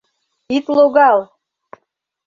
—Ит 0.55 0.65
логал! 0.75 1.19